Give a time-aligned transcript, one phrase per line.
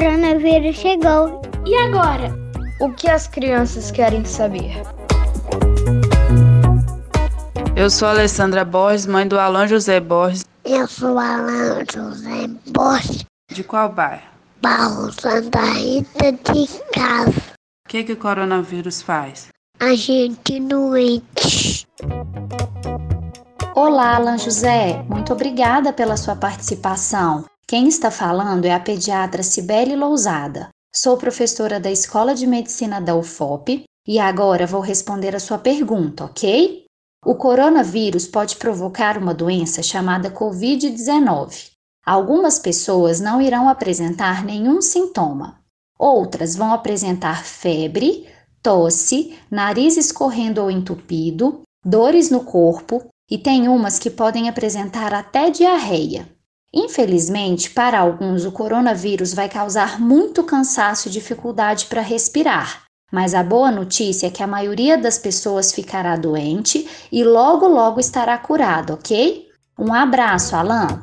[0.00, 1.42] coronavírus chegou.
[1.66, 2.34] E agora?
[2.80, 4.72] O que as crianças querem saber?
[7.76, 10.44] Eu sou Alessandra Borges, mãe do Alan José Borges.
[10.64, 13.26] Eu sou Alan José Borges.
[13.52, 14.22] De qual bairro?
[14.62, 17.42] Bairro Santa Rita de Casa.
[17.86, 19.48] O que, que o coronavírus faz?
[19.78, 21.86] A gente doente.
[23.74, 25.02] Olá, Alan José.
[25.08, 27.44] Muito obrigada pela sua participação.
[27.70, 30.70] Quem está falando é a pediatra Cibele Lousada.
[30.92, 36.24] Sou professora da Escola de Medicina da UFOP e agora vou responder a sua pergunta,
[36.24, 36.84] ok?
[37.24, 41.70] O coronavírus pode provocar uma doença chamada Covid-19.
[42.04, 45.60] Algumas pessoas não irão apresentar nenhum sintoma.
[45.96, 48.26] Outras vão apresentar febre,
[48.60, 55.50] tosse, nariz escorrendo ou entupido, dores no corpo e tem umas que podem apresentar até
[55.50, 56.26] diarreia.
[56.72, 63.42] Infelizmente, para alguns, o coronavírus vai causar muito cansaço e dificuldade para respirar, mas a
[63.42, 68.94] boa notícia é que a maioria das pessoas ficará doente e logo logo estará curado,
[68.94, 69.48] ok?
[69.76, 71.02] Um abraço, Alan!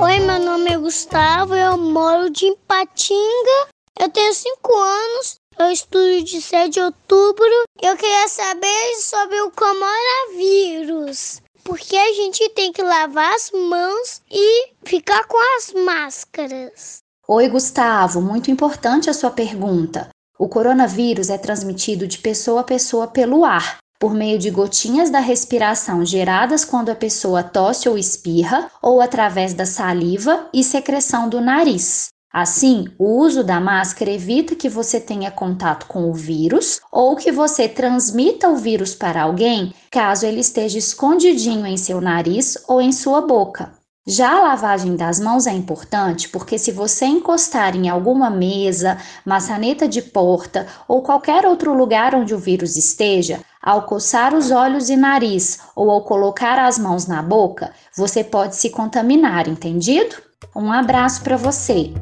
[0.00, 3.68] Oi, meu nome é Gustavo, eu moro de Ipatinga,
[4.00, 7.64] eu tenho 5 anos, eu estudo de 7 de outubro.
[7.82, 11.43] Eu queria saber sobre o coronavírus.
[11.64, 16.98] Porque a gente tem que lavar as mãos e ficar com as máscaras.
[17.26, 20.10] Oi, Gustavo, muito importante a sua pergunta.
[20.38, 25.20] O coronavírus é transmitido de pessoa a pessoa pelo ar, por meio de gotinhas da
[25.20, 31.40] respiração geradas quando a pessoa tosse ou espirra, ou através da saliva e secreção do
[31.40, 32.08] nariz.
[32.34, 37.30] Assim, o uso da máscara evita que você tenha contato com o vírus ou que
[37.30, 42.90] você transmita o vírus para alguém caso ele esteja escondidinho em seu nariz ou em
[42.90, 43.72] sua boca.
[44.04, 49.86] Já a lavagem das mãos é importante porque, se você encostar em alguma mesa, maçaneta
[49.86, 54.96] de porta ou qualquer outro lugar onde o vírus esteja, ao coçar os olhos e
[54.96, 60.16] nariz ou ao colocar as mãos na boca, você pode se contaminar, entendido?
[60.54, 61.94] Um abraço para você!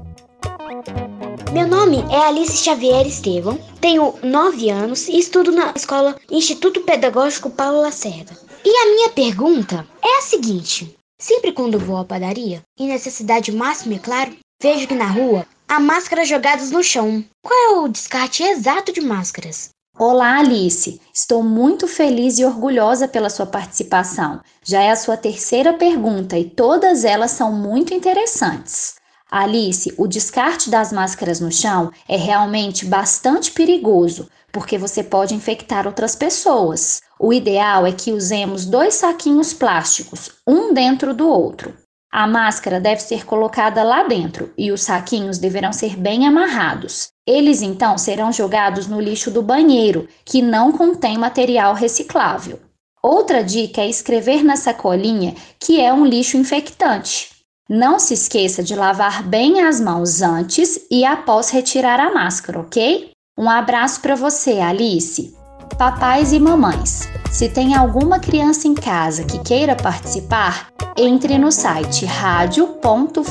[1.53, 7.51] Meu nome é Alice Xavier Estevam, tenho 9 anos e estudo na escola Instituto Pedagógico
[7.51, 8.33] Paulo Lacerda.
[8.65, 13.97] E a minha pergunta é a seguinte: Sempre quando vou à padaria, em necessidade máxima,
[13.97, 17.23] é claro, vejo que na rua há máscaras jogadas no chão.
[17.45, 19.69] Qual é o descarte exato de máscaras?
[19.99, 20.99] Olá, Alice.
[21.13, 24.41] Estou muito feliz e orgulhosa pela sua participação.
[24.65, 28.95] Já é a sua terceira pergunta e todas elas são muito interessantes.
[29.35, 35.87] Alice, o descarte das máscaras no chão é realmente bastante perigoso, porque você pode infectar
[35.87, 37.01] outras pessoas.
[37.19, 41.75] O ideal é que usemos dois saquinhos plásticos, um dentro do outro.
[42.13, 47.09] A máscara deve ser colocada lá dentro e os saquinhos deverão ser bem amarrados.
[47.27, 52.61] Eles então serão jogados no lixo do banheiro, que não contém material reciclável.
[53.03, 57.32] Outra dica é escrever na sacolinha que é um lixo infectante.
[57.69, 63.11] Não se esqueça de lavar bem as mãos antes e após retirar a máscara, ok?
[63.39, 65.42] Um abraço para você, Alice.
[65.77, 72.05] Papais e mamães, se tem alguma criança em casa que queira participar, entre no site
[72.05, 73.23] radio.fop.br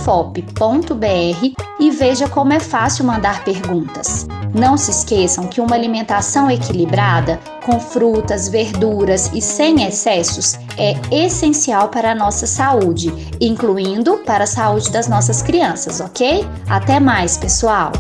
[1.80, 4.28] e veja como é fácil mandar perguntas.
[4.53, 11.90] Não se esqueçam que uma alimentação equilibrada, com frutas, verduras e sem excessos, é essencial
[11.90, 16.46] para a nossa saúde, incluindo para a saúde das nossas crianças, ok?
[16.68, 17.91] Até mais, pessoal!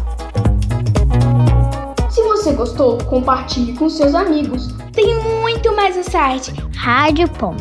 [2.41, 4.67] Você gostou, compartilhe com seus amigos.
[4.93, 7.51] Tem muito mais no site radio.ufop.br.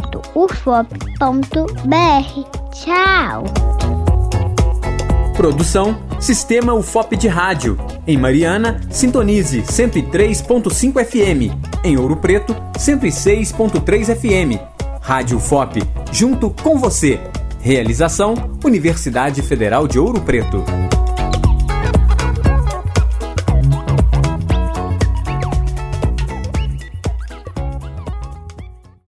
[2.72, 3.44] Tchau!
[5.36, 7.78] Produção Sistema UFOP de Rádio.
[8.06, 11.54] Em Mariana, sintonize 103.5 FM.
[11.84, 14.60] Em Ouro Preto, 106.3 FM.
[15.00, 17.20] Rádio UFOP, junto com você.
[17.60, 18.34] Realização
[18.64, 20.64] Universidade Federal de Ouro Preto.